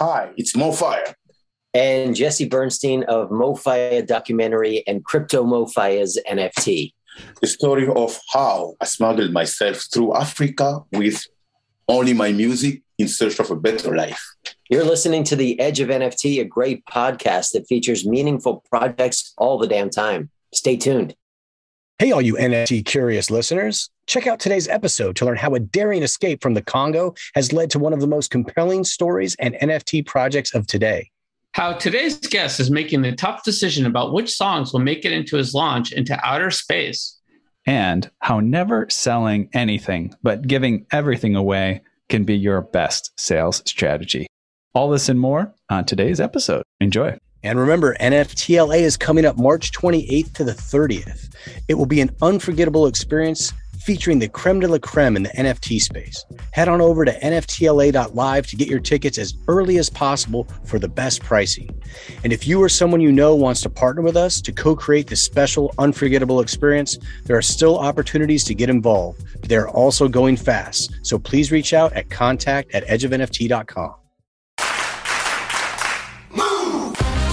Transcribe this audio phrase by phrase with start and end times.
[0.00, 1.12] Hi, it's MoFaya.
[1.74, 6.94] And Jesse Bernstein of MoFaya documentary and Crypto MoFaya's NFT.
[7.42, 11.22] The story of how I smuggled myself through Africa with
[11.86, 14.24] only my music in search of a better life.
[14.70, 19.58] You're listening to The Edge of NFT, a great podcast that features meaningful projects all
[19.58, 20.30] the damn time.
[20.54, 21.14] Stay tuned.
[21.98, 23.90] Hey, all you NFT curious listeners.
[24.10, 27.70] Check out today's episode to learn how a daring escape from the Congo has led
[27.70, 31.12] to one of the most compelling stories and NFT projects of today.
[31.52, 35.36] How today's guest is making the tough decision about which songs will make it into
[35.36, 37.20] his launch into outer space.
[37.66, 44.26] And how never selling anything, but giving everything away can be your best sales strategy.
[44.74, 46.64] All this and more on today's episode.
[46.80, 47.16] Enjoy.
[47.44, 51.32] And remember, NFTLA is coming up March 28th to the 30th.
[51.68, 55.80] It will be an unforgettable experience featuring the creme de la creme in the NFT
[55.80, 56.24] space.
[56.52, 60.88] Head on over to NFTLA.live to get your tickets as early as possible for the
[60.88, 61.68] best pricing.
[62.24, 65.06] And if you or someone you know wants to partner with us to co create
[65.06, 69.22] this special, unforgettable experience, there are still opportunities to get involved.
[69.48, 70.94] They're also going fast.
[71.02, 73.94] So please reach out at contact at edgeofnft.com.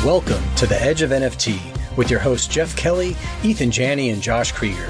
[0.05, 1.59] Welcome to the Edge of NFT
[1.97, 4.89] with your hosts Jeff Kelley, Eathan Janney, and Josh Kriger,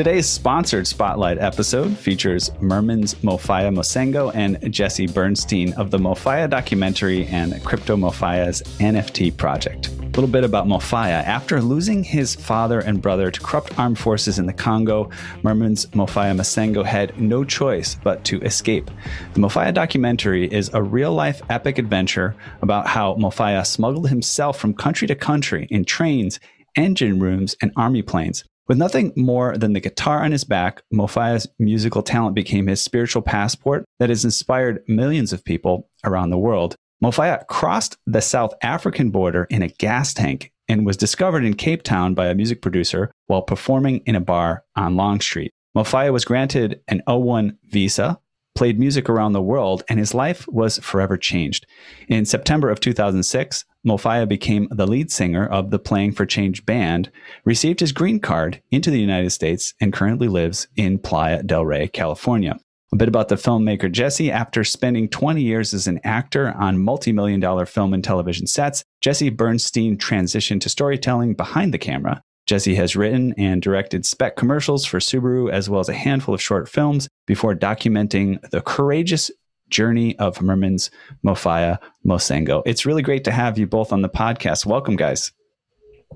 [0.00, 7.26] Today's sponsored Spotlight episode features Mermans Mofaya Mosengo and Jesse Bernstein of the Mofaya documentary
[7.26, 9.88] and Crypto Mofaya's NFT project.
[9.88, 11.22] A little bit about Mofaya.
[11.24, 15.10] After losing his father and brother to corrupt armed forces in the Congo,
[15.42, 18.90] Mermans Mofaya Mosengo had no choice but to escape.
[19.34, 24.72] The Mofaya documentary is a real life epic adventure about how Mofaya smuggled himself from
[24.72, 26.40] country to country in trains,
[26.74, 28.44] engine rooms, and army planes.
[28.70, 33.20] With nothing more than the guitar on his back, Mofaya's musical talent became his spiritual
[33.20, 36.76] passport that has inspired millions of people around the world.
[37.02, 41.82] Mofaya crossed the South African border in a gas tank and was discovered in Cape
[41.82, 45.50] Town by a music producer while performing in a bar on Long Street.
[45.76, 48.20] Mofaya was granted an O1 visa,
[48.54, 51.66] played music around the world, and his life was forever changed.
[52.06, 57.10] In September of 2006, Mofaya became the lead singer of the Playing for Change band,
[57.44, 61.88] received his green card into the United States, and currently lives in Playa del Rey,
[61.88, 62.58] California.
[62.92, 64.32] A bit about the filmmaker Jesse.
[64.32, 68.82] After spending 20 years as an actor on multi million dollar film and television sets,
[69.00, 72.20] Jesse Bernstein transitioned to storytelling behind the camera.
[72.46, 76.42] Jesse has written and directed spec commercials for Subaru as well as a handful of
[76.42, 79.30] short films before documenting the courageous
[79.70, 80.90] journey of Mermans
[81.24, 82.62] Mofaya Mosengo.
[82.66, 84.66] It's really great to have you both on the podcast.
[84.66, 85.32] Welcome, guys.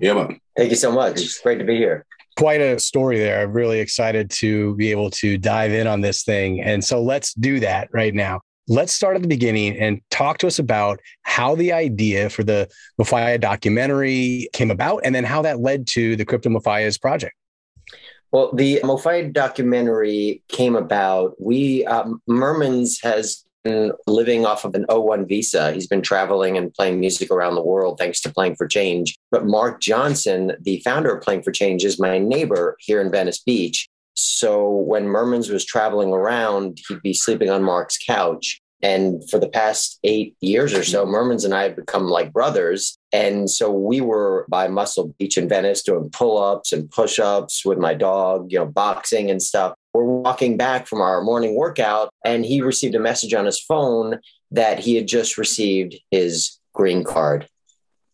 [0.01, 0.41] Yeah, man.
[0.57, 1.21] Thank you so much.
[1.21, 2.05] It's great to be here.
[2.37, 3.43] Quite a story there.
[3.43, 6.61] I'm really excited to be able to dive in on this thing.
[6.61, 8.41] And so let's do that right now.
[8.67, 12.69] Let's start at the beginning and talk to us about how the idea for the
[12.99, 17.35] Mofaya documentary came about and then how that led to the Crypto Mofaya's project.
[18.33, 21.41] Well, the Mofaya documentary came about.
[21.41, 25.73] We, um, Mermans has been living off of an O1 visa.
[25.73, 29.17] He's been traveling and playing music around the world thanks to Playing for Change.
[29.31, 33.41] But Mark Johnson, the founder of Playing for Change, is my neighbor here in Venice
[33.41, 33.89] Beach.
[34.15, 38.61] So when Mermans was traveling around, he'd be sleeping on Mark's couch.
[38.83, 42.99] And for the past eight years or so, Mermans and I have become like brothers.
[43.13, 47.65] And so we were by Muscle Beach in Venice doing pull ups and push ups
[47.65, 49.75] with my dog, you know, boxing and stuff.
[49.95, 54.19] We're walking back from our morning workout, and he received a message on his phone
[54.51, 57.49] that he had just received his green card.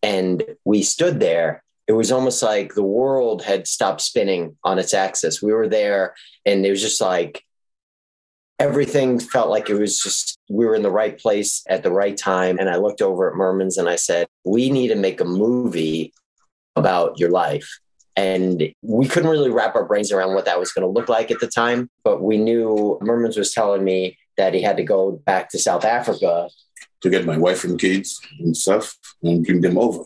[0.03, 1.63] And we stood there.
[1.87, 5.41] It was almost like the world had stopped spinning on its axis.
[5.41, 6.13] We were there,
[6.45, 7.43] and it was just like,
[8.59, 12.15] everything felt like it was just we were in the right place at the right
[12.15, 15.25] time and i looked over at mermans and i said we need to make a
[15.25, 16.13] movie
[16.75, 17.79] about your life
[18.15, 21.31] and we couldn't really wrap our brains around what that was going to look like
[21.31, 25.11] at the time but we knew mermans was telling me that he had to go
[25.25, 26.49] back to south africa
[27.01, 30.03] to get my wife and kids and stuff and bring them over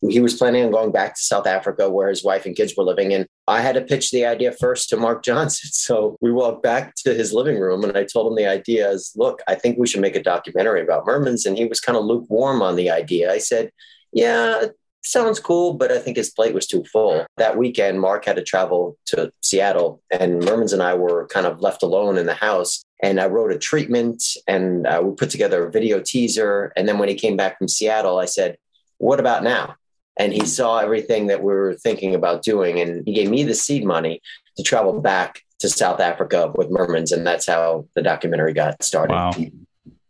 [0.00, 2.84] he was planning on going back to South Africa where his wife and kids were
[2.84, 3.12] living.
[3.12, 5.70] And I had to pitch the idea first to Mark Johnson.
[5.72, 9.12] So we walked back to his living room and I told him the idea is
[9.16, 11.46] look, I think we should make a documentary about Mermans.
[11.46, 13.32] And he was kind of lukewarm on the idea.
[13.32, 13.72] I said,
[14.12, 14.66] yeah,
[15.08, 17.26] sounds cool, but I think his plate was too full.
[17.36, 21.60] That weekend, Mark had to travel to Seattle, and Mermans and I were kind of
[21.60, 22.82] left alone in the house.
[23.02, 26.72] And I wrote a treatment and uh, we put together a video teaser.
[26.76, 28.56] And then when he came back from Seattle, I said,
[28.98, 29.76] What about now?
[30.16, 32.80] And he saw everything that we were thinking about doing.
[32.80, 34.20] And he gave me the seed money
[34.56, 37.12] to travel back to South Africa with Mermans.
[37.12, 39.14] And that's how the documentary got started.
[39.14, 39.30] Wow.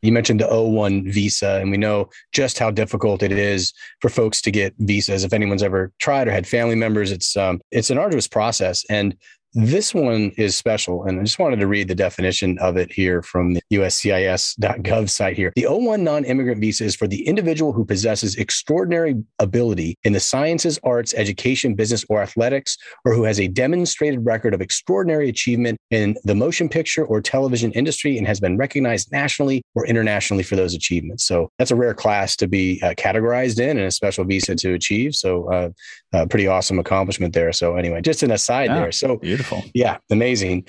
[0.02, 4.40] You mentioned the O1 visa, and we know just how difficult it is for folks
[4.42, 5.24] to get visas.
[5.24, 8.84] If anyone's ever tried or had family members, it's um, it's an arduous process.
[8.88, 9.16] And
[9.54, 13.22] this one is special, and I just wanted to read the definition of it here
[13.22, 15.52] from the USCIS.gov site here.
[15.56, 20.20] The O1 non immigrant visa is for the individual who possesses extraordinary ability in the
[20.20, 25.78] sciences, arts, education, business, or athletics, or who has a demonstrated record of extraordinary achievement
[25.90, 30.56] in the motion picture or television industry and has been recognized nationally or internationally for
[30.56, 31.24] those achievements.
[31.24, 34.74] So that's a rare class to be uh, categorized in and a special visa to
[34.74, 35.14] achieve.
[35.14, 35.70] So, uh,
[36.12, 37.52] uh, pretty awesome accomplishment there.
[37.52, 38.92] So, anyway, just an aside there.
[38.92, 39.47] So, Beautiful.
[39.74, 40.66] Yeah, amazing.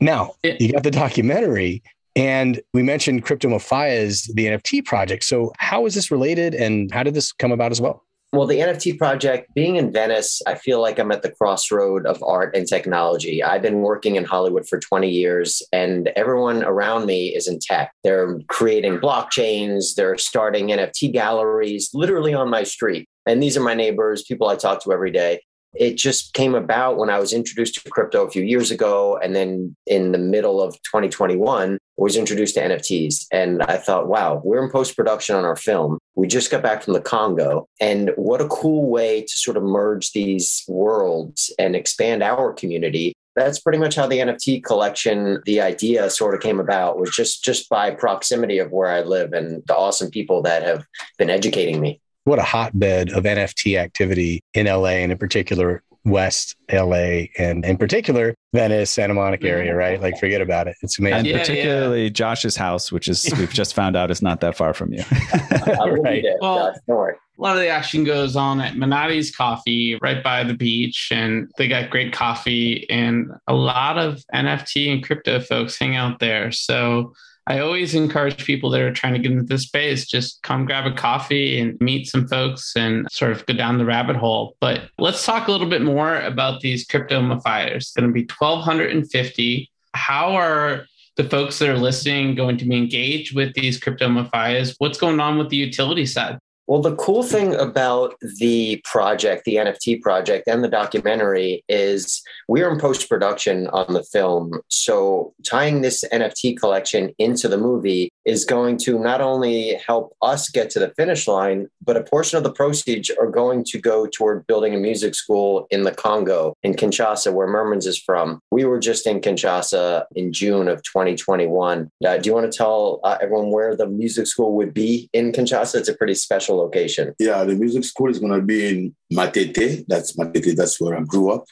[0.00, 0.54] Now Yeah.
[0.60, 1.82] you got the documentary,
[2.14, 5.24] and we mentioned Crypto Mofayas, the NFT project.
[5.24, 8.02] So how is this related, and how did this come about as well?
[8.32, 12.22] Well, the NFT project, being in Venice, I feel like I'm at the crossroad of
[12.24, 13.42] art and technology.
[13.42, 17.92] I've been working in Hollywood for 20 years, and everyone around me is in tech.
[18.02, 23.08] They're creating blockchains, they're starting NFT galleries literally on my street.
[23.26, 25.40] And these are my neighbors, people I talk to every day.
[25.78, 29.18] It just came about when I was introduced to crypto a few years ago.
[29.22, 33.26] And then in the middle of 2021, was introduced to NFTs.
[33.32, 35.98] And I thought, wow, we're in post production on our film.
[36.14, 37.68] We just got back from the Congo.
[37.80, 43.14] And what a cool way to sort of merge these worlds and expand our community.
[43.34, 47.44] That's pretty much how the NFT collection, the idea sort of came about was just
[47.44, 50.86] just by proximity of where I live and the awesome people that have
[51.18, 52.00] been educating me.
[52.26, 57.76] What a hotbed of NFT activity in LA, and in particular West LA, and in
[57.76, 59.54] particular Venice, Santa Monica mm-hmm.
[59.54, 59.76] area.
[59.76, 60.00] Right?
[60.00, 60.76] Like, forget about it.
[60.82, 61.18] It's amazing.
[61.18, 64.74] And Yeah, particularly Josh's house, which is we've just found out is not that far
[64.74, 65.04] from you.
[65.10, 66.24] I will be Right.
[66.40, 67.14] Well- don't worry.
[67.38, 71.50] A lot of the action goes on at Menotti's Coffee right by the beach, and
[71.58, 72.88] they got great coffee.
[72.88, 76.50] And a lot of NFT and crypto folks hang out there.
[76.50, 77.12] So
[77.48, 80.84] I always encourage people that are trying to get into this space just come grab
[80.84, 84.56] a coffee and meet some folks and sort of go down the rabbit hole.
[84.60, 87.76] But let's talk a little bit more about these crypto Mofayas.
[87.76, 89.70] It's going to be 1,250.
[89.94, 94.74] How are the folks that are listening going to be engaged with these crypto Mofayas?
[94.78, 96.38] What's going on with the utility side?
[96.66, 102.68] Well, the cool thing about the project, the NFT project, and the documentary is we're
[102.70, 104.60] in post production on the film.
[104.68, 110.48] So, tying this NFT collection into the movie is going to not only help us
[110.48, 114.06] get to the finish line, but a portion of the proceeds are going to go
[114.06, 118.40] toward building a music school in the Congo, in Kinshasa, where Mermans is from.
[118.50, 121.90] We were just in Kinshasa in June of 2021.
[122.04, 125.30] Uh, do you want to tell uh, everyone where the music school would be in
[125.30, 125.76] Kinshasa?
[125.76, 127.14] It's a pretty special location.
[127.18, 129.84] Yeah, the music school is going to be in Matete.
[129.86, 130.56] That's Matete.
[130.56, 131.44] That's where I grew up.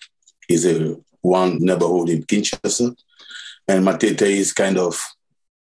[0.49, 2.95] Is a one neighborhood in Kinshasa,
[3.69, 5.01] and Matete is kind of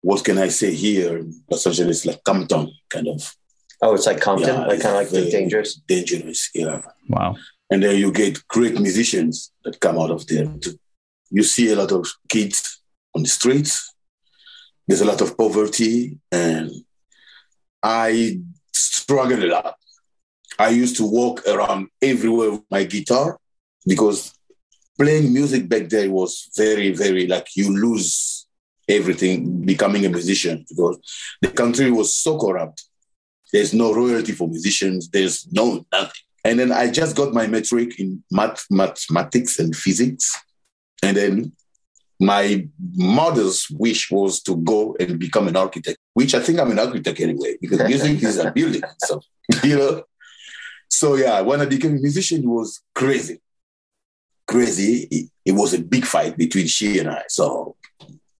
[0.01, 1.25] what can I say here?
[1.50, 3.36] Los Angeles, like Compton, kind of.
[3.81, 5.75] Oh, it's like Compton, Yeah, like it's kind of like the dangerous.
[5.88, 6.81] Dangerous, yeah.
[7.07, 7.36] Wow.
[7.69, 10.47] And then you get great musicians that come out of there.
[10.62, 10.79] Too.
[11.29, 12.81] You see a lot of kids
[13.15, 13.93] on the streets.
[14.88, 16.72] There's a lot of poverty, and
[17.84, 18.41] I
[18.79, 19.75] struggled a lot.
[20.57, 23.38] I used to walk around everywhere with my guitar
[23.88, 24.33] because
[24.98, 28.48] playing music back there was very, very like you lose
[28.88, 30.98] everything becoming a musician because
[31.41, 32.83] the country was so corrupt.
[33.53, 35.09] There's no royalty for musicians.
[35.09, 36.12] There's no nothing.
[36.43, 40.36] And then I just got my matric in math, mathematics and physics.
[41.03, 41.51] And then
[42.20, 46.80] my mother's wish was to go and become an architect, which I think I'm an
[46.80, 49.22] architect anyway, because music is a building So,
[49.64, 50.04] you know?
[50.90, 53.40] So yeah, when I became a musician, it was crazy.
[54.48, 55.08] Crazy.
[55.10, 57.24] It, it was a big fight between she and I.
[57.30, 57.78] So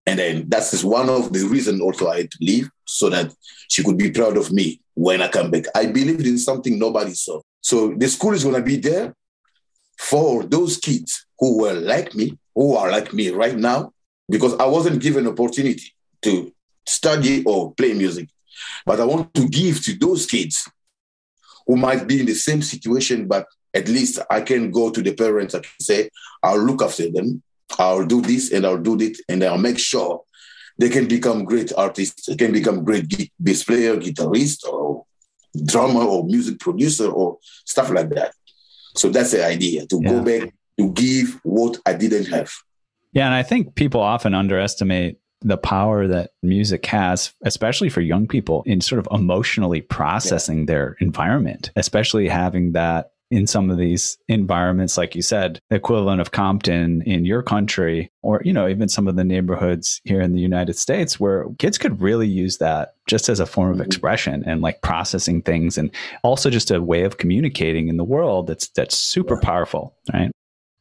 [0.06, 3.32] and then that's one of the reasons also I had to leave so that
[3.70, 5.66] she could be proud of me when I come back.
[5.76, 7.42] I believed in something nobody saw.
[7.62, 9.14] So the school is going to be there
[10.00, 13.92] for those kids who were like me, who are like me right now,
[14.30, 16.54] because I wasn't given opportunity to
[16.86, 18.30] study or play music.
[18.86, 20.70] But I want to give to those kids
[21.66, 25.14] who might be in the same situation, but at least I can go to the
[25.14, 26.10] parents and say,
[26.44, 27.44] I'll look after them.
[27.78, 30.24] I'll do this and I'll do it, and I'll make sure
[30.80, 35.06] they can become great artists, they can become great bass player, guitarist, or
[35.66, 38.34] drummer or music producer or stuff like that.
[38.96, 40.10] So that's the idea to yeah.
[40.10, 42.52] go back to give what I didn't have.
[43.12, 48.28] Yeah, and I think people often underestimate the power that music has, especially for young
[48.28, 50.66] people, in sort of emotionally processing yeah.
[50.66, 56.20] their environment, especially having that in some of these environments, like you said, the equivalent
[56.20, 60.34] of Compton in your country, or, you know, even some of the neighborhoods here in
[60.34, 63.86] the United States where kids could really use that just as a form of mm-hmm.
[63.86, 65.92] expression and like processing things and
[66.24, 70.32] also just a way of communicating in the world that's that's super powerful, right?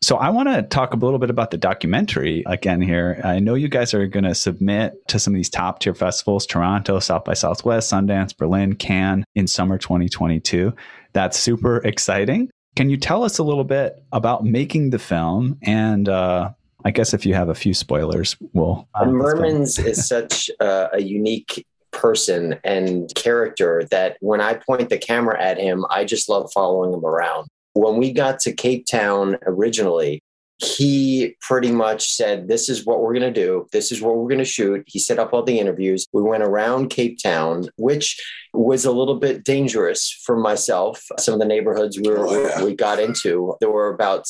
[0.01, 3.21] So I want to talk a little bit about the documentary again here.
[3.25, 6.47] I know you guys are going to submit to some of these top tier festivals,
[6.47, 10.73] Toronto, South by Southwest, Sundance, Berlin, Cannes in summer 2022.
[11.15, 12.49] That's super exciting.
[12.77, 15.59] Can you tell us a little bit about making the film?
[15.63, 16.53] And uh,
[16.85, 18.89] I guess if you have a few spoilers, we'll.
[18.95, 24.99] Uh, Mermans is such a, a unique person and character that when I point the
[24.99, 27.49] camera at him, I just love following him around.
[27.79, 30.21] When we got to Cape Town originally,
[30.57, 33.69] he pretty much said, This is what we're going to do.
[33.71, 34.83] This is what we're going to shoot.
[34.89, 36.05] He set up all the interviews.
[36.13, 38.21] We went around Cape Town, which
[38.53, 41.05] was a little bit dangerous for myself.
[41.21, 42.65] Some of the neighborhoods we, were, oh, yeah.
[42.65, 44.27] we got into, there were about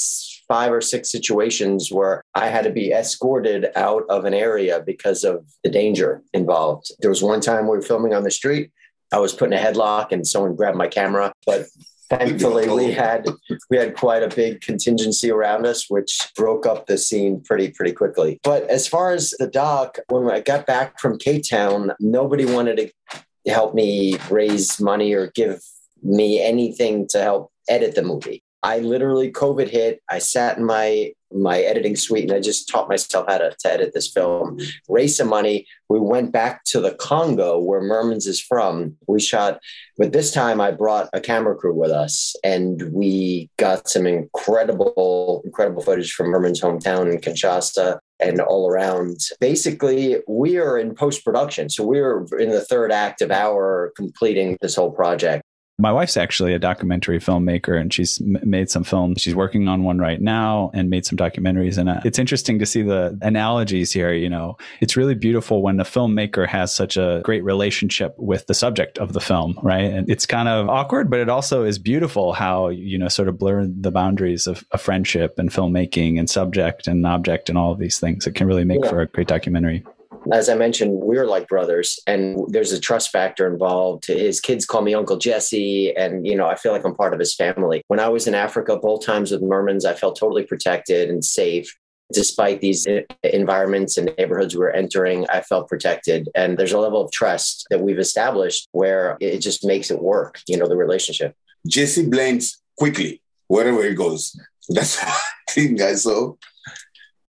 [0.46, 5.24] five or six situations where I had to be escorted out of an area because
[5.24, 6.92] of the danger involved.
[7.00, 8.72] There was one time we were filming on the street.
[9.10, 11.64] I was putting a headlock and someone grabbed my camera, but
[12.10, 13.28] thankfully we had
[13.70, 17.92] we had quite a big contingency around us which broke up the scene pretty pretty
[17.92, 18.40] quickly.
[18.42, 22.76] But as far as the doc when i got back from Cape Town nobody wanted
[22.76, 25.62] to help me raise money or give
[26.02, 28.42] me anything to help edit the movie.
[28.62, 30.02] I literally COVID hit.
[30.10, 33.72] I sat in my my editing suite and I just taught myself how to, to
[33.72, 34.58] edit this film.
[34.88, 35.66] Raise some money.
[35.88, 38.96] We went back to the Congo where Mermans is from.
[39.06, 39.60] We shot,
[39.96, 45.42] but this time I brought a camera crew with us and we got some incredible,
[45.44, 49.18] incredible footage from Merman's hometown in Kinshasa and all around.
[49.40, 51.68] Basically, we are in post production.
[51.70, 55.42] So we're in the third act of our completing this whole project
[55.80, 59.22] my wife's actually a documentary filmmaker and she's m- made some films.
[59.22, 61.78] She's working on one right now and made some documentaries.
[61.78, 64.12] And uh, it's interesting to see the analogies here.
[64.12, 68.54] You know, it's really beautiful when the filmmaker has such a great relationship with the
[68.54, 69.84] subject of the film, right?
[69.84, 73.38] And it's kind of awkward, but it also is beautiful how, you know, sort of
[73.38, 77.78] blur the boundaries of, a friendship and filmmaking and subject and object and all of
[77.78, 78.26] these things.
[78.26, 78.90] It can really make yeah.
[78.90, 79.84] for a great documentary
[80.32, 84.06] as I mentioned, we're like brothers, and there's a trust factor involved.
[84.06, 87.20] His kids call me Uncle Jesse, and you know, I feel like I'm part of
[87.20, 87.82] his family.
[87.88, 91.74] When I was in Africa, both times with Mermans, I felt totally protected and safe.
[92.10, 92.86] Despite these
[93.22, 96.28] environments and neighborhoods we're entering, I felt protected.
[96.34, 100.40] And there's a level of trust that we've established where it just makes it work,
[100.48, 101.36] you know, the relationship.
[101.66, 104.34] Jesse blends quickly wherever he goes.
[104.70, 105.12] That's the
[105.50, 106.34] thing I saw.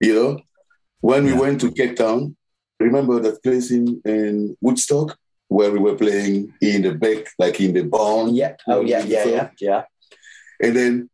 [0.01, 0.39] You know,
[0.99, 2.35] when we went to Cape Town,
[2.79, 5.17] remember that place in, in Woodstock
[5.47, 8.33] where we were playing in the back, like in the barn?
[8.33, 8.55] Yeah.
[8.67, 9.83] Oh, yeah, yeah, yeah, yeah.
[10.61, 11.09] And then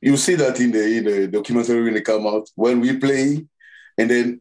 [0.00, 3.46] you see that in the, in the documentary when it come out, when we play,
[3.98, 4.40] and then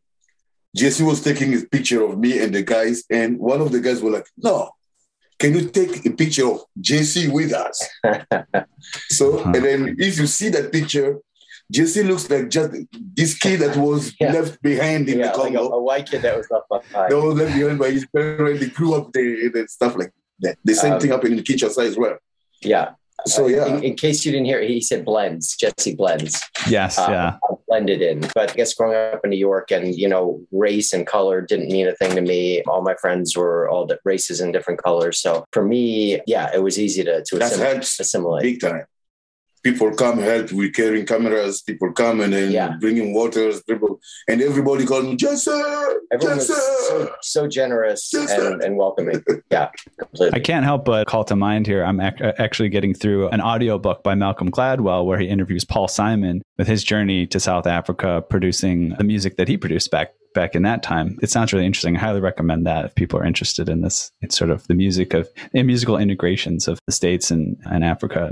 [0.76, 4.02] Jesse was taking a picture of me and the guys, and one of the guys
[4.02, 4.72] were like, no,
[5.38, 7.88] can you take a picture of Jesse with us?
[9.10, 9.52] so, uh-huh.
[9.56, 11.18] and then if you see that picture,
[11.72, 14.32] Jesse looks like just this kid that was yeah.
[14.32, 15.64] left behind in yeah, the Congo.
[15.64, 17.12] Like a, a, white kid that was left behind.
[17.12, 18.60] That was left behind by his parents.
[18.62, 20.58] They grew up there and stuff like that.
[20.64, 22.18] The same um, thing happened in the Kinshasa as well.
[22.62, 22.92] Yeah.
[23.26, 23.68] So yeah.
[23.68, 25.56] In, in, case you didn't hear, he said blends.
[25.58, 26.42] Jesse blends.
[26.68, 26.98] Yes.
[26.98, 27.38] Um, yeah.
[27.68, 31.06] Blended in, but I guess growing up in New York and you know race and
[31.06, 32.64] color didn't mean a thing to me.
[32.64, 35.20] All my friends were all the races and different colors.
[35.20, 37.84] So for me, yeah, it was easy to to assimilate.
[37.84, 38.42] assimilate.
[38.42, 38.86] Big time
[39.64, 41.62] people come help with carrying cameras.
[41.62, 42.76] People come and then yeah.
[42.80, 43.62] bringing waters.
[43.64, 45.52] People and everybody called me Jesse.
[46.12, 46.54] Everyone Jesse!
[46.54, 49.24] was so, so generous and, and, welcoming.
[49.52, 50.40] Yeah, completely.
[50.40, 51.84] I can't help but call to mind here.
[51.84, 55.88] I'm ac- uh, actually getting through an audiobook by Malcolm Gladwell where he interviews Paul
[55.88, 60.56] Simon with his journey to South Africa, producing the music that he produced back back
[60.56, 61.18] in that time.
[61.22, 61.98] It sounds really interesting.
[61.98, 64.12] I highly recommend that if people are interested in this.
[64.22, 68.32] It's sort of the music of the musical integrations of the states and, and Africa.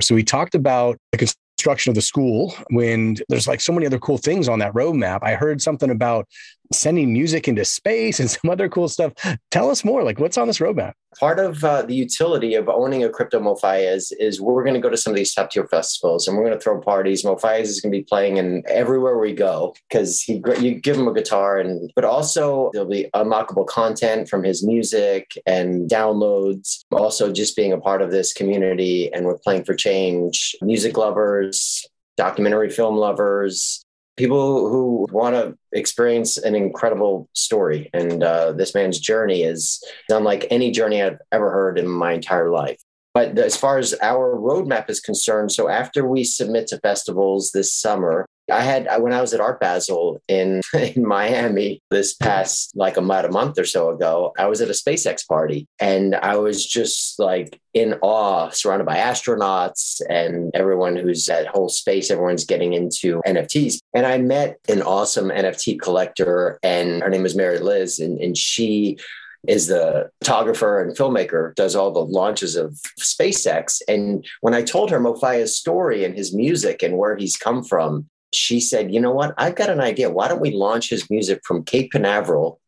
[0.00, 3.98] So we talked about the construction of the school when there's like so many other
[3.98, 5.20] cool things on that roadmap.
[5.22, 6.26] I heard something about
[6.72, 9.12] sending music into space and some other cool stuff.
[9.50, 10.02] Tell us more.
[10.02, 10.94] Like, what's on this roadmap?
[11.18, 14.80] Part of uh, the utility of owning a crypto MoFi is, is we're going to
[14.80, 17.24] go to some of these top tier festivals and we're going to throw parties.
[17.24, 21.08] MoFi is going to be playing in everywhere we go because he you give him
[21.08, 26.84] a guitar and but also there'll be unlockable content from his music and downloads.
[26.92, 30.54] Also, just being a part of this community and we're playing for change.
[30.62, 31.84] Music lovers,
[32.16, 33.84] documentary film lovers,
[34.18, 37.88] people who want to experience an incredible story.
[37.94, 42.50] And uh, this man's journey is unlike any journey I've ever heard in my entire
[42.50, 42.78] life.
[43.14, 47.72] But as far as our roadmap is concerned, so after we submit to festivals this
[47.72, 52.96] summer, I had when I was at Art Basel in in Miami this past like
[52.96, 56.66] about a month or so ago, I was at a SpaceX party and I was
[56.66, 62.10] just like in awe, surrounded by astronauts and everyone who's at whole space.
[62.10, 67.36] Everyone's getting into NFTs, and I met an awesome NFT collector, and her name is
[67.36, 68.98] Mary Liz, and and she
[69.46, 73.80] is the photographer and filmmaker, does all the launches of SpaceX.
[73.86, 78.08] And when I told her Mofaya's story and his music and where he's come from,
[78.32, 79.34] she said, you know what?
[79.38, 80.10] I've got an idea.
[80.10, 82.60] Why don't we launch his music from Cape Canaveral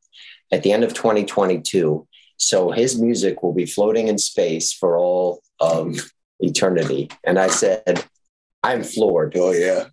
[0.53, 2.07] at the end of 2022?
[2.37, 7.11] So his music will be floating in space for all of eternity.
[7.25, 8.05] And I said,
[8.63, 9.37] I'm floored.
[9.37, 9.87] Oh, yeah.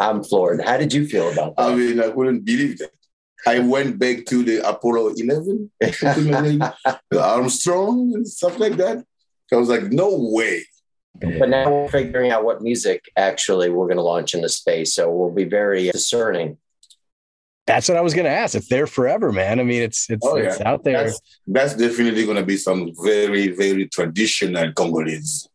[0.00, 0.62] I'm floored.
[0.64, 1.62] How did you feel about that?
[1.62, 2.90] I mean, I wouldn't believe that.
[3.46, 6.72] I went back to the Apollo 11, the
[7.20, 9.04] Armstrong and stuff like that.
[9.52, 10.64] I was like, no way.
[11.38, 14.94] But now we're figuring out what music actually we're going to launch into space.
[14.94, 16.58] So we'll be very discerning.
[17.66, 18.56] That's what I was going to ask.
[18.56, 19.60] It's there forever, man.
[19.60, 20.44] I mean, it's it's, oh, yeah.
[20.44, 21.04] it's out there.
[21.04, 25.48] That's, that's definitely going to be some very very traditional Congolese,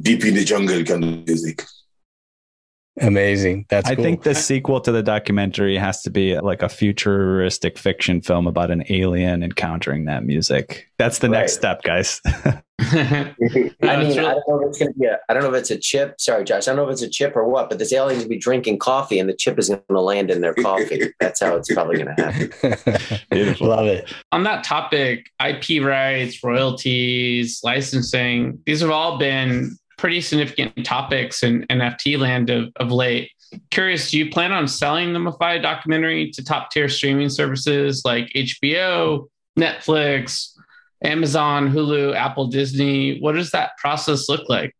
[0.00, 1.62] deep in the jungle kind of music.
[3.00, 3.66] Amazing.
[3.68, 4.04] That's I cool.
[4.04, 8.70] think the sequel to the documentary has to be like a futuristic fiction film about
[8.70, 10.88] an alien encountering that music.
[10.98, 11.40] That's the right.
[11.40, 12.20] next step, guys.
[12.80, 15.56] I mean, I don't know if it's going to be a, I don't know if
[15.56, 16.20] it's a chip.
[16.20, 16.68] Sorry, Josh.
[16.68, 18.78] I don't know if it's a chip or what, but this alien will be drinking
[18.78, 21.12] coffee and the chip is going to land in their coffee.
[21.18, 23.18] That's how it's probably going to happen.
[23.30, 23.68] Beautiful.
[23.68, 24.12] Love it.
[24.30, 31.66] On that topic, IP rights, royalties, licensing, these have all been pretty significant topics in
[31.68, 33.30] NFT land of, of late.
[33.70, 38.30] Curious, do you plan on selling the Mofaya documentary to top tier streaming services like
[38.34, 40.54] HBO, Netflix,
[41.02, 43.20] Amazon, Hulu, Apple, Disney?
[43.20, 44.74] What does that process look like?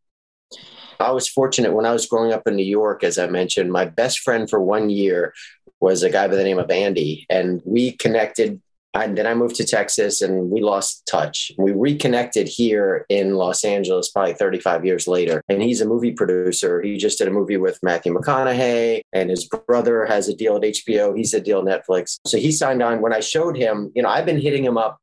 [1.00, 3.84] I was fortunate when I was growing up in New York, as I mentioned, my
[3.84, 5.32] best friend for one year
[5.80, 7.26] was a guy by the name of Andy.
[7.30, 8.60] And we connected
[8.94, 11.52] and then I moved to Texas and we lost touch.
[11.58, 15.42] We reconnected here in Los Angeles probably 35 years later.
[15.48, 16.80] And he's a movie producer.
[16.80, 20.62] He just did a movie with Matthew McConaughey, and his brother has a deal at
[20.62, 21.16] HBO.
[21.16, 22.18] He's a deal at Netflix.
[22.26, 23.00] So he signed on.
[23.02, 24.98] When I showed him, you know, I've been hitting him up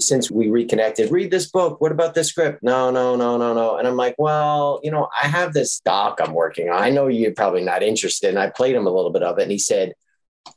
[0.00, 1.80] since we reconnected, read this book.
[1.80, 2.62] What about this script?
[2.62, 3.78] No, no, no, no, no.
[3.78, 6.80] And I'm like, well, you know, I have this doc I'm working on.
[6.80, 8.30] I know you're probably not interested.
[8.30, 9.42] And I played him a little bit of it.
[9.42, 9.94] And he said,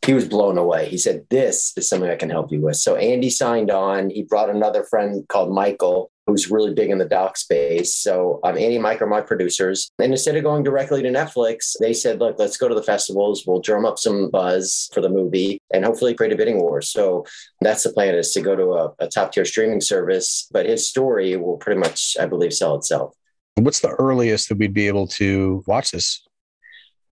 [0.06, 0.90] he was blown away.
[0.90, 2.78] He said, This is something I can help you with.
[2.78, 4.10] So Andy signed on.
[4.10, 7.96] He brought another friend called Michael, who's really big in the doc space.
[7.96, 9.92] So um, Andy and Mike are my producers.
[10.00, 13.44] And instead of going directly to Netflix, they said, Look, let's go to the festivals.
[13.46, 16.82] We'll drum up some buzz for the movie and hopefully create a bidding war.
[16.82, 17.26] So
[17.62, 20.48] that's the plan is to go to a, a top tier streaming service.
[20.52, 23.14] But his story will pretty much, I believe, sell itself.
[23.56, 26.26] What's the earliest that we'd be able to watch this?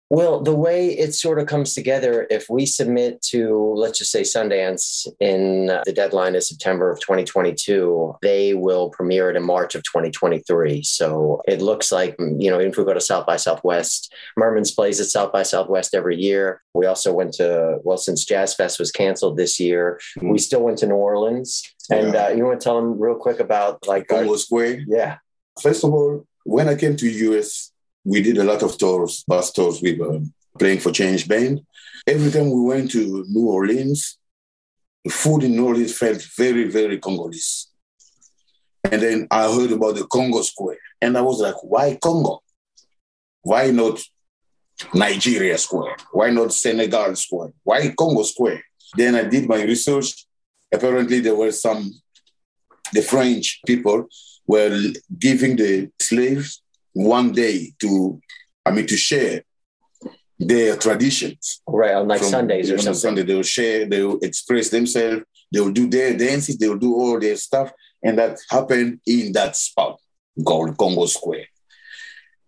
[0.09, 4.21] Well, the way it sort of comes together, if we submit to, let's just say
[4.21, 9.75] Sundance in uh, the deadline is September of 2022, they will premiere it in March
[9.75, 10.81] of 2023.
[10.83, 14.13] So it looks like, mm, you know, even if we go to South by Southwest,
[14.37, 16.61] Merman's plays at South by Southwest every year.
[16.73, 20.29] We also went to, well, since Jazz Fest was canceled this year, mm-hmm.
[20.29, 21.63] we still went to New Orleans.
[21.89, 24.85] And uh, you want to tell them real quick about like Congo Square?
[24.87, 25.17] Yeah.
[25.61, 27.71] First of all, when I came to US,
[28.07, 30.19] we did a lot of tours, bus tours with uh,
[30.57, 31.59] Playing for Change band.
[32.07, 34.17] Every time we went to New Orleans,
[35.03, 37.67] the food in New Orleans felt very, very Congolese.
[38.89, 40.77] And then I heard about the Congo Square.
[41.01, 42.39] And I was like, why Congo?
[43.41, 43.99] Why not
[44.93, 45.97] Nigeria Square?
[46.13, 47.51] Why not Senegal Square?
[47.63, 48.63] Why Congo Square?
[48.95, 50.25] Then I did my research.
[50.73, 51.91] Apparently, there were some,
[52.93, 54.07] the French people
[54.47, 54.79] were
[55.19, 56.61] giving the slaves
[56.97, 58.19] one day to,
[58.65, 59.43] I mean, to share
[60.39, 61.61] their traditions.
[61.67, 62.93] Right, on like From, Sundays or something.
[62.93, 66.77] Sunday, they will share, they will express themselves, they will do their dances, they will
[66.77, 67.71] do all their stuff.
[68.03, 69.99] And that happened in that spot
[70.45, 71.45] called Congo Square.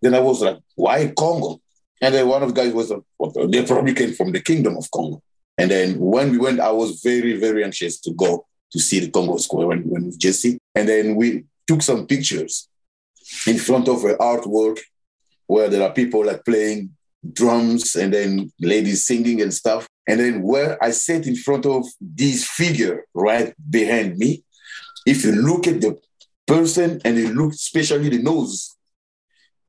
[0.02, 1.60] Then I was like, why Congo?
[2.02, 4.90] And then one of the guys was, like, they probably came from the kingdom of
[4.90, 5.22] Congo.
[5.58, 9.12] And then when we went, I was very, very anxious to go to see the
[9.12, 10.58] Congo Square when we went with Jesse.
[10.74, 12.69] And then we took some pictures
[13.48, 14.80] in front of an artwork
[15.48, 16.92] where there are people like playing
[17.34, 19.88] drums and then ladies singing and stuff.
[20.08, 24.44] And then where I sat in front of this figure right behind me,
[25.06, 26.00] if you look at the
[26.48, 28.76] person and you look especially the nose,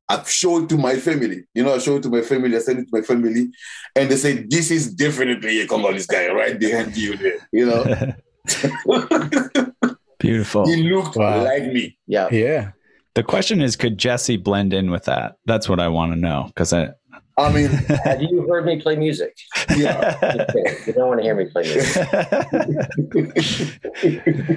[0.09, 1.43] I show it to my family.
[1.53, 3.49] You know, I show it to my family, I send it to my family,
[3.95, 7.83] and they say, This is definitely a Congolese guy right behind you there, you know.
[10.19, 10.67] Beautiful.
[10.67, 11.43] He looked Wow.
[11.43, 11.97] like me.
[12.07, 12.27] Yeah.
[12.31, 12.71] Yeah.
[13.13, 15.35] The question is, could Jesse blend in with that?
[15.45, 16.91] That's what I want to know because I.
[17.37, 17.67] I mean,
[18.03, 19.35] Have you heard me play music?
[19.75, 20.45] yeah.
[20.85, 22.07] You don't want to hear me play music.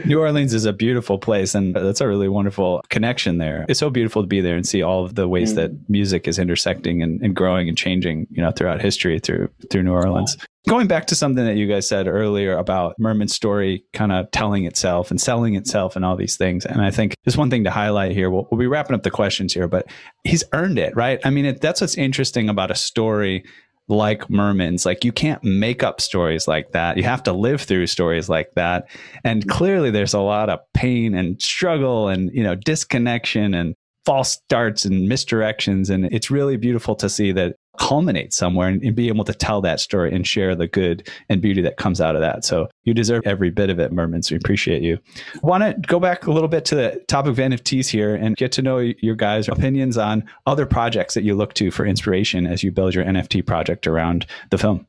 [0.06, 3.64] New Orleans is a beautiful place, and that's a really wonderful connection there.
[3.68, 5.56] It's so beautiful to be there and see all of the ways mm.
[5.56, 9.82] that music is intersecting and, and growing and changing, you know, throughout history through through
[9.84, 10.36] New Orleans.
[10.66, 14.64] Going back to something that you guys said earlier about Merman's story kind of telling
[14.64, 16.64] itself and selling itself and all these things.
[16.64, 19.10] And I think just one thing to highlight here, we'll, we'll be wrapping up the
[19.10, 19.86] questions here, but
[20.24, 21.20] he's earned it, right?
[21.22, 23.44] I mean, it, that's what's interesting about a story
[23.88, 24.86] like Merman's.
[24.86, 26.96] Like you can't make up stories like that.
[26.96, 28.88] You have to live through stories like that.
[29.22, 33.74] And clearly there's a lot of pain and struggle and, you know, disconnection and
[34.06, 35.90] false starts and misdirections.
[35.90, 39.60] And it's really beautiful to see that culminate somewhere and, and be able to tell
[39.62, 42.44] that story and share the good and beauty that comes out of that.
[42.44, 44.30] So you deserve every bit of it, Mermans.
[44.30, 44.98] We appreciate you.
[45.42, 48.52] Want to go back a little bit to the topic of NFTs here and get
[48.52, 52.62] to know your guys' opinions on other projects that you look to for inspiration as
[52.62, 54.86] you build your NFT project around the film.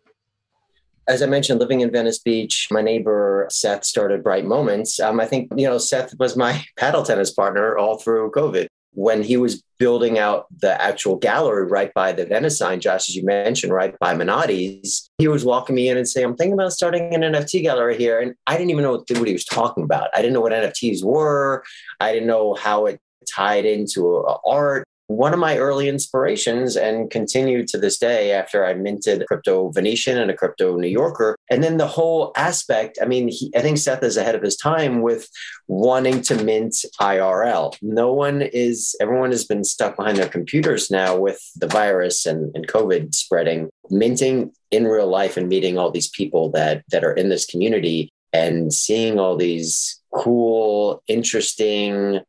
[1.08, 5.00] As I mentioned, living in Venice Beach, my neighbor Seth started Bright Moments.
[5.00, 8.68] Um, I think, you know, Seth was my paddle tennis partner all through COVID.
[8.96, 13.16] When he was building out the actual gallery right by the Venice sign, Josh, as
[13.16, 16.72] you mentioned, right by Menotti's, he was walking me in and saying, I'm thinking about
[16.72, 18.20] starting an NFT gallery here.
[18.20, 20.10] And I didn't even know what, what he was talking about.
[20.14, 21.64] I didn't know what NFTs were.
[22.00, 24.86] I didn't know how it tied into uh, art.
[25.08, 30.18] One of my early inspirations and continued to this day after I minted crypto Venetian
[30.18, 31.38] and a crypto New Yorker.
[31.50, 34.58] And then the whole aspect, I mean, he, I think Seth is ahead of his
[34.58, 35.30] time with
[35.68, 37.76] wanting to mint IRL.
[37.82, 42.56] No one is, everyone has been stuck behind their computers now with the virus and,
[42.56, 43.70] and COVID spreading.
[43.92, 48.12] Minting in real life and meeting all these people that that are in this community
[48.34, 52.20] and seeing all these cool, interesting,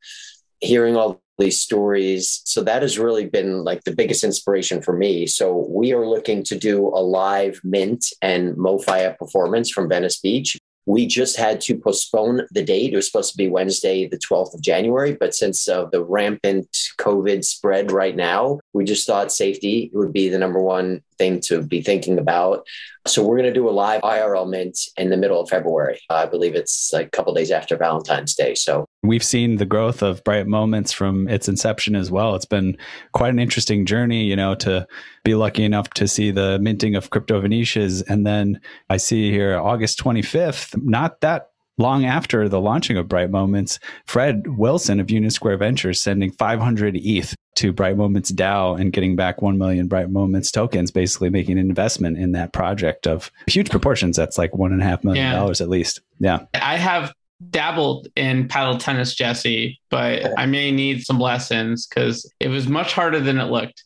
[0.60, 2.42] hearing all these stories.
[2.44, 5.26] So that has really been like the biggest inspiration for me.
[5.26, 10.58] So we are looking to do a live mint and MoFi performance from Venice Beach.
[10.86, 12.92] We just had to postpone the date.
[12.92, 15.16] It was supposed to be Wednesday, the 12th of January.
[15.18, 16.68] But since uh, the rampant
[16.98, 21.62] COVID spread right now, we just thought safety would be the number one thing to
[21.62, 22.66] be thinking about.
[23.06, 26.00] So we're going to do a live IRL mint in the middle of February.
[26.10, 28.54] I believe it's like a couple days after Valentine's Day.
[28.54, 32.34] So We've seen the growth of Bright Moments from its inception as well.
[32.34, 32.76] It's been
[33.12, 34.86] quite an interesting journey, you know, to
[35.24, 38.02] be lucky enough to see the minting of Crypto Venetians.
[38.02, 43.30] And then I see here August 25th, not that long after the launching of Bright
[43.30, 48.92] Moments, Fred Wilson of Union Square Ventures sending 500 ETH to Bright Moments DAO and
[48.92, 53.30] getting back 1 million Bright Moments tokens, basically making an investment in that project of
[53.46, 54.16] huge proportions.
[54.16, 55.36] That's like one and a half million Yeah.
[55.36, 56.00] dollars at least.
[56.18, 56.40] Yeah.
[56.54, 57.12] I have
[57.50, 62.92] dabbled in paddle tennis, Jesse, but I may need some lessons because it was much
[62.92, 63.84] harder than it looked.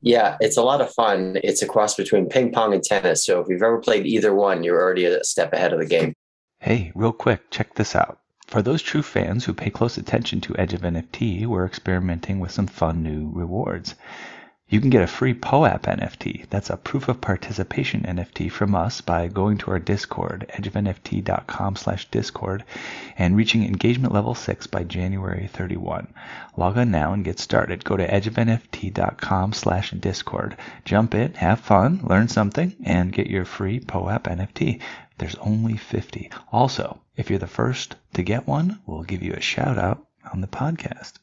[0.00, 1.38] Yeah, it's a lot of fun.
[1.42, 3.24] It's a cross between ping pong and tennis.
[3.24, 6.14] So if you've ever played either one, you're already a step ahead of the game.
[6.60, 8.18] Hey, real quick, check this out.
[8.48, 12.50] For those true fans who pay close attention to Edge of NFT, we're experimenting with
[12.50, 13.94] some fun new rewards.
[14.68, 16.46] You can get a free POAP NFT.
[16.50, 22.10] That's a proof of participation NFT from us by going to our Discord, edgeofnft.com slash
[22.10, 22.64] Discord,
[23.16, 26.12] and reaching engagement level 6 by January 31.
[26.56, 27.84] Log on now and get started.
[27.84, 30.56] Go to edgeofnft.com slash Discord.
[30.84, 34.80] Jump in, have fun, learn something, and get your free POAP NFT.
[35.18, 36.30] There's only 50.
[36.52, 40.40] Also, if you're the first to get one, we'll give you a shout out on
[40.40, 41.14] the podcast.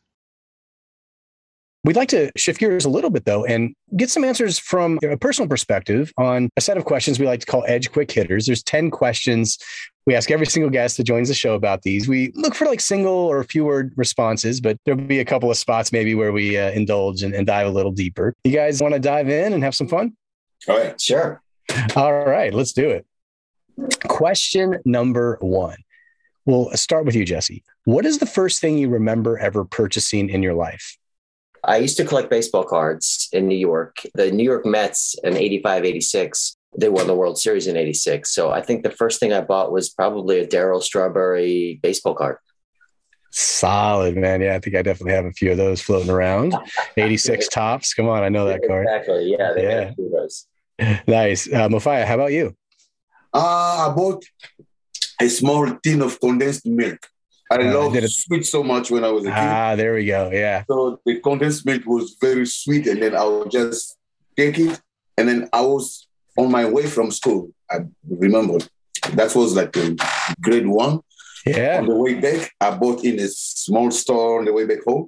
[1.85, 5.15] We'd like to shift gears a little bit, though, and get some answers from a
[5.17, 8.47] personal perspective on a set of questions we like to call Edge Quick Hitters.
[8.47, 9.59] There's 10 questions
[10.07, 12.07] we ask every single guest that joins the show about these.
[12.07, 15.57] We look for like single or few word responses, but there'll be a couple of
[15.57, 18.33] spots maybe where we uh, indulge and, and dive a little deeper.
[18.43, 20.17] You guys want to dive in and have some fun?
[20.67, 20.99] All right.
[20.99, 21.43] Sure.
[21.95, 23.05] All right, let's do it.
[24.07, 25.77] Question number one.
[26.45, 27.63] We'll start with you, Jesse.
[27.85, 30.97] What is the first thing you remember ever purchasing in your life?
[31.63, 33.97] I used to collect baseball cards in New York.
[34.13, 38.29] The New York Mets in 85, 86 they won the World Series in 86.
[38.33, 42.37] So I think the first thing I bought was probably a Darryl Strawberry baseball card.
[43.31, 44.41] Solid, man.
[44.41, 46.55] Yeah, I think I definitely have a few of those floating around.
[46.97, 47.93] 86 Topps.
[47.93, 48.87] Come on, I know that card.
[48.87, 49.35] Exactly.
[49.37, 49.53] Yeah.
[49.57, 49.91] Yeah.
[49.97, 50.47] those.
[51.07, 51.47] Nice.
[51.47, 52.55] Uh, Mofaya, how about you?
[53.35, 54.23] Uh, I bought
[55.21, 56.99] a small tin of condensed milk.
[57.51, 59.49] I Uh, love did it- sweet so much when I was a kid.
[59.57, 60.21] Ah, there we go.
[60.31, 60.63] Yeah.
[60.69, 63.97] So the condensed milk was very sweet, and then I would just
[64.39, 64.73] take it.
[65.17, 66.07] And then I was
[66.41, 67.41] on my way from school.
[67.69, 67.77] I
[68.25, 68.57] remember
[69.19, 69.71] that was like
[70.45, 70.95] grade one.
[71.45, 71.79] Yeah.
[71.79, 75.05] On the way back, I bought in a small store on the way back home.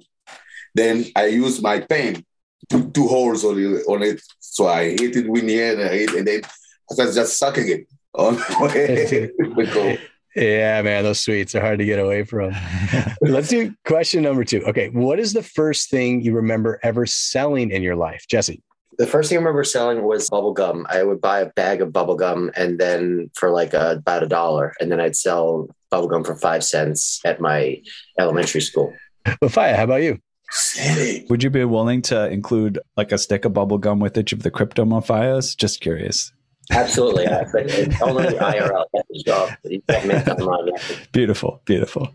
[0.74, 2.24] Then I used my pen,
[2.70, 4.18] put two holes on it, on it.
[4.38, 6.40] So I hit it with the here and I hit, and then
[6.88, 7.82] I started just sucking it
[8.14, 9.98] Oh, on the way.
[10.38, 12.54] Yeah, man, those sweets are hard to get away from.
[13.20, 14.64] Let's do question number two.
[14.66, 14.88] Okay.
[14.90, 18.24] What is the first thing you remember ever selling in your life?
[18.28, 18.62] Jesse.
[18.98, 20.86] The first thing I remember selling was bubble gum.
[20.88, 24.28] I would buy a bag of bubble gum and then for like a, about a
[24.28, 27.80] dollar, and then I'd sell bubble gum for five cents at my
[28.18, 28.92] elementary school.
[29.26, 30.18] Mofaya, how about you?
[30.50, 31.26] Selling.
[31.30, 34.42] Would you be willing to include like a stick of bubble gum with each of
[34.42, 35.56] the crypto Mofayas?
[35.56, 36.32] Just curious.
[36.70, 39.50] Absolutely, yeah, but it's only the IRL at the job.
[39.64, 40.72] You can't online.
[41.12, 42.12] Beautiful, beautiful.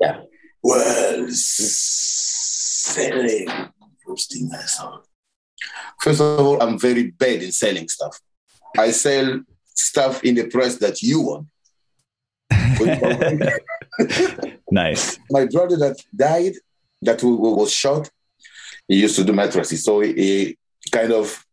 [0.61, 1.27] Well,
[2.83, 3.47] selling.
[4.05, 4.99] First thing I.
[6.01, 8.19] First of all, I'm very bad in selling stuff.
[8.77, 9.41] I sell
[9.73, 11.47] stuff in the price that you want.
[14.71, 15.19] Nice.
[15.29, 16.53] My brother that died,
[17.03, 18.09] that w- w- was shot,
[18.87, 19.83] he used to do mattresses.
[19.83, 20.57] So he, he
[20.91, 21.45] kind of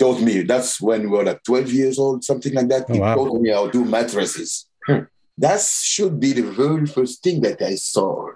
[0.00, 0.42] taught me.
[0.42, 2.86] That's when we were like 12 years old, something like that.
[2.88, 3.14] Oh, he wow.
[3.14, 4.66] taught me how to do mattresses.
[4.86, 5.00] Hmm.
[5.38, 8.30] That should be the very first thing that I saw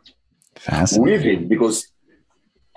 [0.96, 1.88] with him because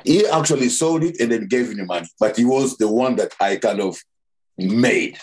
[0.03, 2.07] he actually sold it and then gave me the money.
[2.19, 3.99] But he was the one that I kind of
[4.57, 5.19] made.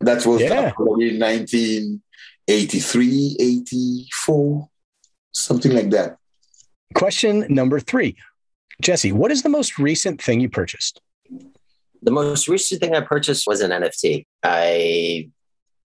[0.00, 0.72] That was Yeah.
[0.72, 4.68] probably 1983, 84,
[5.32, 6.16] something like that.
[6.94, 8.16] Question number three.
[8.80, 11.00] Jesse, what is the most recent thing you purchased?
[12.02, 14.24] The most recent thing I purchased was an NFT.
[14.42, 15.30] I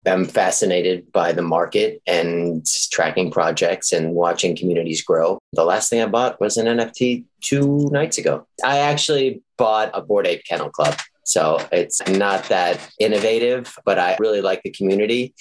[0.06, 5.40] am fascinated by the market and tracking projects and watching communities grow.
[5.54, 8.48] The last thing I bought was an NFT two nights ago.
[8.64, 10.98] I actually bought a Bored Ape Kennel Club.
[11.30, 15.36] So it's not that innovative, but I really like the community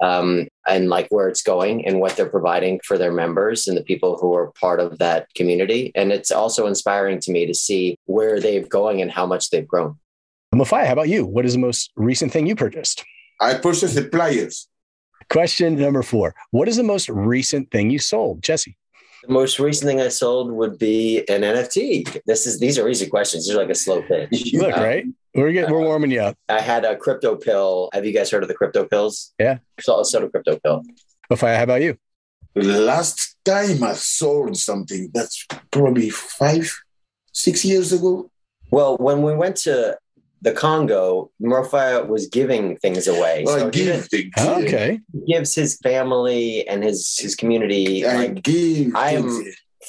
[0.00, 3.82] um, and like where it's going and what they're providing for their members and the
[3.82, 5.90] people who are part of that community.
[5.96, 9.66] And it's also inspiring to me to see where they're going and how much they've
[9.66, 9.98] grown.
[10.54, 11.26] Mofaya, how about you?
[11.26, 13.04] What is the most recent thing you purchased?
[13.40, 14.68] I purchased the pliers.
[15.28, 16.36] Question number four.
[16.52, 18.44] What is the most recent thing you sold?
[18.44, 18.76] Jesse.
[19.26, 22.22] The most recent thing I sold would be an NFT.
[22.26, 23.46] This is these are easy questions.
[23.46, 24.52] These are like a slow pitch.
[24.54, 25.04] Look, Um, right?
[25.34, 26.36] We're getting, we're warming you up.
[26.48, 27.90] I had a crypto pill.
[27.92, 29.34] Have you guys heard of the crypto pills?
[29.38, 29.58] Yeah.
[29.80, 30.82] So I sold a crypto pill.
[31.30, 31.98] Mofaya, how about you?
[32.54, 36.72] The last time I sold something, that's probably five,
[37.32, 38.30] six years ago.
[38.70, 39.98] Well, when we went to
[40.46, 43.42] the Congo, Mofaya was giving things away.
[43.44, 44.32] Well, So I he give things.
[44.38, 45.00] Oh, okay.
[45.26, 49.44] gives his family and his his community I like give I am-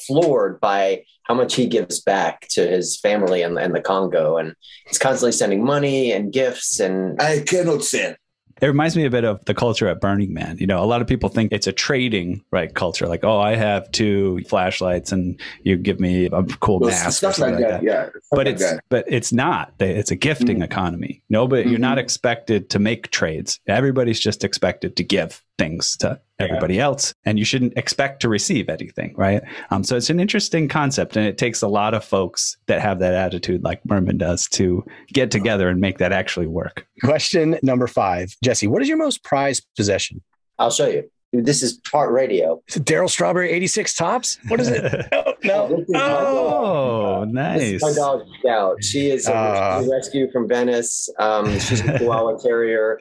[0.08, 4.38] floored by how much he gives back to his family and, and the Congo.
[4.38, 4.54] And
[4.88, 8.16] he's constantly sending money and gifts and I cannot sell.
[8.62, 10.58] It reminds me a bit of the culture at Burning Man.
[10.60, 13.56] You know, a lot of people think it's a trading right culture, like, oh, I
[13.56, 17.70] have two flashlights and you give me a cool Well, mask or something like that.
[17.82, 17.84] that.
[17.84, 18.10] Yeah.
[18.32, 18.84] But like it's that.
[18.90, 19.74] but it's not.
[19.80, 20.64] It's a gifting Mhm.
[20.66, 21.22] economy.
[21.30, 22.02] No, but you're not Mhm.
[22.02, 23.60] expected to make trades.
[23.68, 28.70] Everybody's just expected to give things to everybody else, and you shouldn't expect to receive
[28.70, 29.42] anything, right?
[29.72, 33.00] Um, so it's an interesting concept, and it takes a lot of folks that have
[33.00, 36.88] that attitude, like Merman does, to get together and make that actually work.
[37.04, 38.36] Question number five.
[38.44, 40.22] Jesse, what is your most prized possession?
[40.60, 41.10] I'll show you.
[41.34, 42.62] This is part radio.
[42.70, 44.40] Is Darryl Strawberry 86 Topps?
[44.48, 44.84] What is it?
[45.44, 45.78] No, no.
[45.78, 47.62] This is oh, This nice.
[47.74, 48.84] is my dog Scout.
[48.84, 49.84] She is a Ah.
[49.90, 51.10] rescue from Venice.
[51.20, 53.00] Um, she's a Chihuahua Terrier,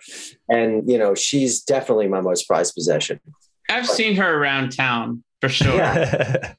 [0.49, 3.21] and you know she's definitely my most prized possession.
[3.71, 5.81] I've seen her around town for sure.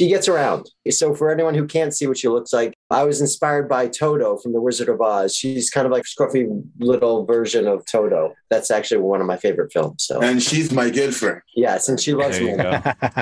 [0.00, 0.70] She gets around.
[0.88, 4.38] So for anyone who can't see what she looks like, I was inspired by Toto
[4.38, 5.34] from The Wizard of Oz.
[5.36, 6.46] She's kind of like scruffy
[6.78, 8.34] little version of Toto.
[8.48, 10.02] That's actually one of my favorite films.
[10.06, 11.42] So And she's my girlfriend.
[11.54, 12.52] yes, and she loves There me.
[12.52, 12.80] you go.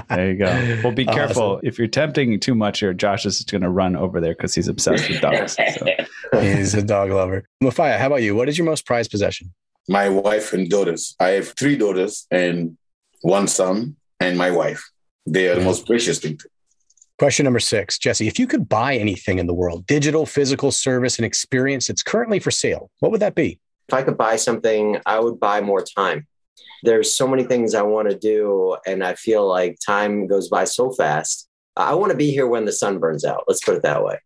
[0.09, 0.81] There you go.
[0.85, 1.19] Well, be Awesome.
[1.19, 1.61] careful.
[1.65, 4.69] If you're tempting too much here, Josh is going to run over there because he's
[4.69, 5.57] obsessed with dogs.
[5.57, 5.87] So.
[6.41, 7.43] He's a dog lover.
[7.61, 8.37] Mofaya, how about you?
[8.37, 9.53] What is your most prized possession?
[9.89, 11.17] My wife and daughters.
[11.19, 12.77] I have three daughters and
[13.23, 14.89] one son and my wife.
[15.27, 16.39] They are the most precious thing.
[17.19, 17.99] To- Question number six.
[17.99, 22.03] Jesse, if you could buy anything in the world, digital, physical, service, and experience that's
[22.03, 23.59] currently for sale, what would that be?
[23.89, 26.27] if I could buy something, I would buy more time.
[26.83, 30.65] There's so many things I want to do, and I feel like time goes by
[30.65, 31.49] so fast.
[31.75, 33.45] I want to be here when the sun burns out.
[33.49, 34.19] Let's put it that way.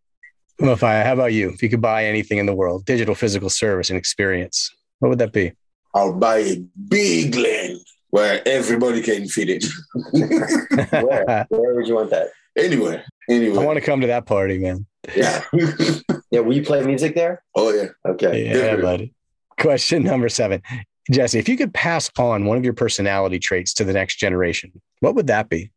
[0.60, 1.50] Mofaya, how about you?
[1.50, 5.18] If you could buy anything in the world, digital, physical service, and experience, what would
[5.18, 5.52] that be?
[5.94, 6.56] I'll buy a
[6.88, 7.78] big land
[8.10, 9.64] where everybody can fit it.
[10.90, 11.46] where?
[11.48, 12.30] Where would you want that?
[12.56, 13.04] Anywhere.
[13.28, 13.60] Anywhere.
[13.60, 14.86] I want to come to that party, man.
[15.16, 15.42] Yeah.
[16.30, 16.40] yeah.
[16.40, 17.42] Will you play music there?
[17.54, 17.88] Oh yeah.
[18.06, 18.46] Okay.
[18.46, 19.14] Yeah, buddy.
[19.58, 20.62] Question number seven.
[21.10, 24.72] Jesse, if you could pass on one of your personality traits to the next generation,
[25.00, 25.72] what would that be?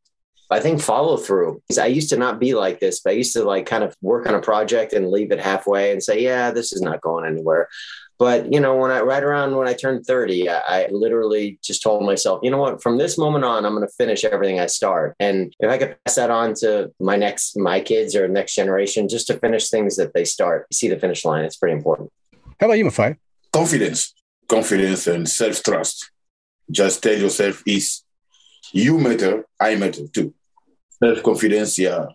[0.51, 1.61] I think follow through.
[1.79, 4.27] I used to not be like this, but I used to like kind of work
[4.27, 7.67] on a project and leave it halfway and say, yeah, this is not going anywhere.
[8.17, 11.83] But you know, when I right around when I turned 30, I, I literally just
[11.83, 14.67] told myself, you know what, from this moment on, I'm going to finish everything I
[14.67, 15.15] start.
[15.19, 19.09] And if I could pass that on to my next my kids or next generation,
[19.09, 21.43] just to finish things that they start, see the finish line.
[21.43, 22.11] It's pretty important.
[22.59, 23.17] How about you, Mofaya?
[23.51, 24.13] Confidence,
[24.47, 26.11] confidence, and self trust.
[26.71, 28.03] Just tell yourself is
[28.71, 30.33] you matter, I matter too.
[31.03, 32.05] Self confidence, yeah.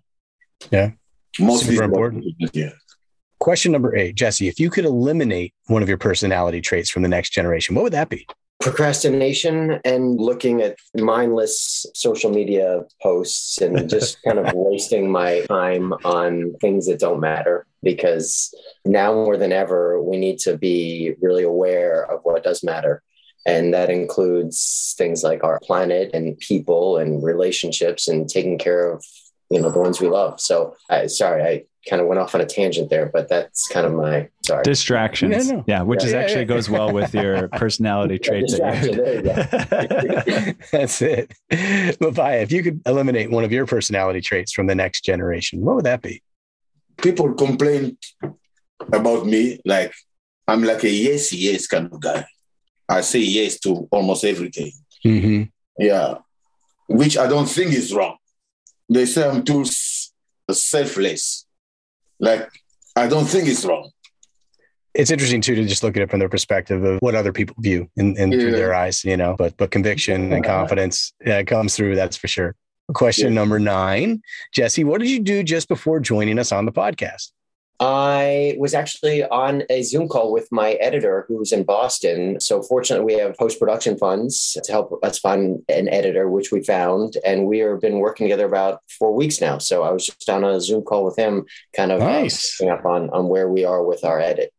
[0.70, 0.92] Yeah.
[1.38, 2.24] Mostly Super important.
[2.52, 2.70] Yeah.
[3.40, 7.08] Question number eight, Jesse, if you could eliminate one of your personality traits from the
[7.08, 8.26] next generation, what would that be?
[8.60, 15.94] Procrastination and looking at mindless social media posts and just kind of wasting my time
[16.04, 17.66] on things that don't matter.
[17.82, 23.02] Because now more than ever, we need to be really aware of what does matter.
[23.46, 29.02] And that includes things like our planet and people and relationships and taking care of
[29.50, 30.40] you know the ones we love.
[30.40, 33.86] So, I, sorry, I kind of went off on a tangent there, but that's kind
[33.86, 35.46] of my sorry distractions.
[35.48, 35.64] Yeah, no.
[35.66, 36.06] Yeah, which Yeah.
[36.06, 36.44] is Yeah, actually yeah.
[36.44, 38.58] goes well with your personality traits.
[38.58, 41.32] that Distraction, there you- That's it.
[41.50, 45.76] Mofaya, if you could eliminate one of your personality traits from the next generation, what
[45.76, 46.22] would that be?
[47.00, 47.96] People complain
[48.92, 49.92] about me like
[50.46, 52.26] I'm like a yes, yes kind of guy.
[52.88, 54.72] I say yes to almost everything.
[55.06, 55.42] Mm-hmm.
[55.78, 56.16] Yeah.
[56.88, 58.16] Which I don't think is wrong.
[58.92, 59.64] They say I'm too
[60.50, 61.46] selfless.
[62.20, 62.48] Like,
[62.94, 63.90] I don't think it's wrong.
[64.92, 67.56] It's interesting too to just look at it from the perspective of what other people
[67.60, 69.36] view in, in through their eyes, you know.
[69.38, 71.94] But but conviction and confidence yeah, comes through.
[71.94, 72.56] That's for sure.
[72.92, 74.20] Question number nine,
[74.52, 77.30] Jesse, what did you do just before joining us on the podcast?
[77.82, 82.38] I was actually on a Zoom call with my editor who's in Boston.
[82.38, 86.62] So fortunately, we have post production funds to help us find an editor, which we
[86.62, 89.56] found, and we have been working together about four weeks now.
[89.56, 92.58] So I was just on a Zoom call with him, kind of uh, Nice.
[92.58, 94.52] catching up on on where we are with our edit.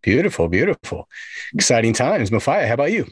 [0.00, 1.08] Beautiful, beautiful,
[1.54, 2.30] exciting times.
[2.30, 3.06] Mofaya, how about you?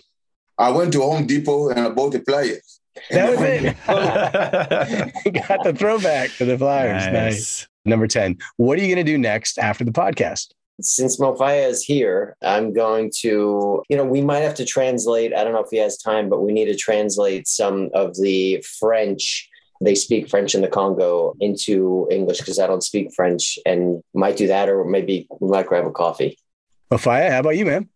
[0.56, 2.78] I went to Home Depot and I bought the pliers.
[3.10, 3.76] That was it.
[5.48, 7.12] Got the throwback to the Flyers.
[7.12, 7.68] Nice.
[7.84, 8.38] Number 10.
[8.56, 10.52] What are you going to do next after the podcast?
[10.80, 15.34] since Mofaya is here, I'm going to, you know, we might have to translate.
[15.34, 18.64] I don't know if he has time, but we need to translate some of the
[18.78, 19.48] French.
[19.80, 24.36] They speak French in the Congo into English because I don't speak French and might
[24.36, 26.38] do that, or maybe we might grab a coffee.
[26.90, 27.88] Mofaya, how about you, man?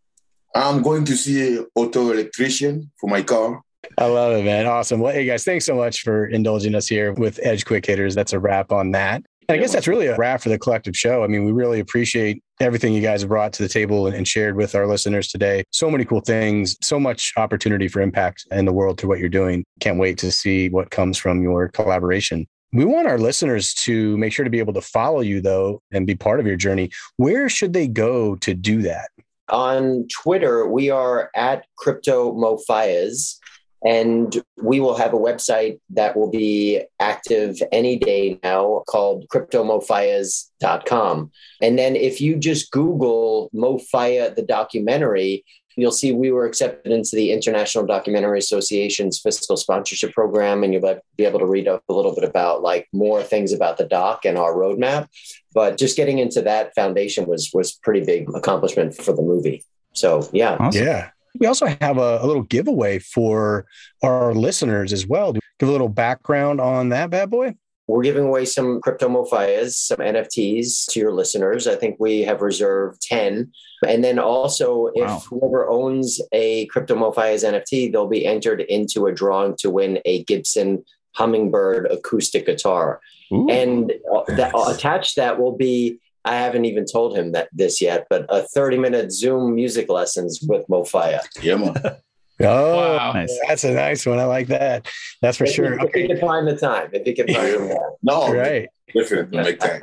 [0.55, 3.63] I'm going to see an auto electrician for my car.
[3.99, 4.67] I love it, man.
[4.67, 5.01] Awesome.
[5.01, 8.15] Well, hey, guys, thanks so much for indulging us here with Edge Quick Hitters.
[8.15, 9.23] That's a wrap on that.
[9.49, 11.23] And I guess that's really a wrap for the collective show.
[11.23, 14.27] I mean, we really appreciate everything you guys have brought to the table and, and
[14.27, 15.63] shared with our listeners today.
[15.71, 19.29] So many cool things, so much opportunity for impact in the world through what you're
[19.29, 19.65] doing.
[19.79, 22.47] Can't wait to see what comes from your collaboration.
[22.73, 26.07] We want our listeners to make sure to be able to follow you, though, and
[26.07, 26.91] be part of your journey.
[27.17, 29.11] Where should they go to do that?
[29.49, 33.39] On Twitter, we are at Crypto Mofayas.
[33.87, 41.31] And we will have a website that will be active any day now called cryptomofayas.com.
[41.63, 45.45] And then if you just Google Mofaya the documentary,
[45.77, 51.01] you'll see we were accepted into the International Documentary Association's fiscal sponsorship program, and you'll
[51.17, 54.25] be able to read up a little bit about like more things about the doc
[54.25, 55.07] and our roadmap.
[55.55, 59.65] But just getting into that foundation was was pretty big accomplishment for the movie.
[59.93, 60.83] So yeah, Awesome.
[60.83, 61.11] Yeah.
[61.41, 63.67] We also have a, a little giveaway for
[64.03, 65.33] our listeners as well.
[65.33, 67.55] Give a little background on that bad boy?
[67.89, 71.69] We're giving away some crypto Mofayas, some NFTs to your listeners.
[71.69, 73.53] I think we have reserved 10.
[73.87, 75.23] And then also, if Wow.
[75.31, 80.25] whoever owns a crypto Mofayas NFT, they'll be entered into a drawing to win a
[80.25, 83.01] Gibson Hummingbird acoustic guitar.
[83.33, 83.49] Ooh.
[83.49, 88.07] And uh, that, attached that will be, I haven't even told him that this yet,
[88.11, 91.21] but a 30 minute Zoom music lessons with Mofaya.
[91.43, 91.75] Yeah, man.
[92.39, 93.13] Oh, Wow.
[93.15, 93.35] Nice.
[93.49, 94.19] that's a nice one.
[94.19, 94.87] I like that.
[95.23, 95.73] That's for If sure.
[95.81, 97.79] you- If you can find the time, if you can find the time.
[98.03, 98.69] No, Right.
[98.95, 99.81] definitely make time.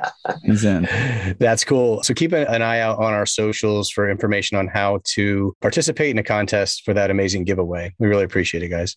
[1.40, 2.04] That's cool.
[2.04, 6.10] So keep an an eye out on our socials for information on how to participate
[6.10, 7.92] in a contest for that amazing giveaway.
[7.98, 8.96] We really appreciate it, guys.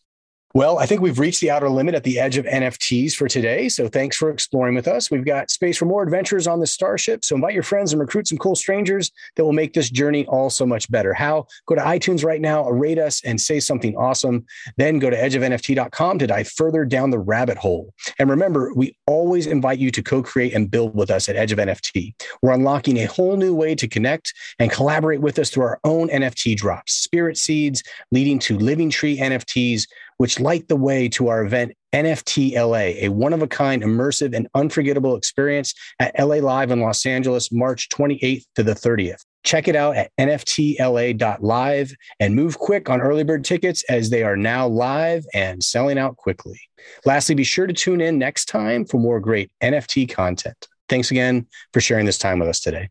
[0.54, 3.68] Well, I think we've reached the outer limit at the edge of NFTs for today.
[3.70, 5.12] So thanks for exploring with us.
[5.12, 7.26] We've got space for more adventures on the Starship.
[7.26, 10.50] So invite your friends and recruit some cool strangers that will make this journey all
[10.50, 11.14] so much better.
[11.14, 11.48] How?
[11.68, 14.46] Go to iTunes right now, rate us, and say something awesome.
[14.78, 17.94] Then go to edgeofnft.com to dive further down the rabbit hole.
[18.18, 21.52] And remember, we always invite you to co create and build with us at Edge
[21.52, 22.16] of NFT.
[22.42, 26.08] We're unlocking a whole new way to connect and collaborate with us through our own
[26.08, 29.88] NFT drops, spirit seeds, leading to living tree NFTs,
[30.18, 34.36] which light the way to our event NFT LA, a one of a kind, immersive,
[34.36, 39.24] and unforgettable experience at LA Live in Los Angeles, March 28th to the 30th.
[39.44, 44.36] Check it out at nftla.live and move quick on early bird tickets as they are
[44.36, 46.60] now live and selling out quickly.
[47.06, 50.68] Lastly, be sure to tune in next time for more great NFT content.
[50.90, 52.90] Thanks again for sharing this time with us today.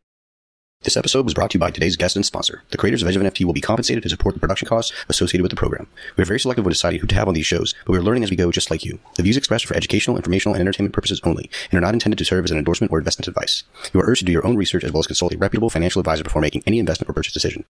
[0.86, 2.62] This episode was brought to you by today's guest and sponsor.
[2.70, 5.42] The creators of Edge of NFT will be compensated to support the production costs associated
[5.42, 5.88] with the program.
[6.16, 8.02] We are very selective when deciding who to have on these shows, but we are
[8.02, 9.00] learning as we go just like you.
[9.16, 12.18] The views expressed are for educational, informational, and entertainment purposes only, and are not intended
[12.18, 13.64] to serve as an endorsement or investment advice.
[13.92, 15.98] You are urged to do your own research as well as consult a reputable financial
[15.98, 17.64] advisor before making any investment or purchase decision.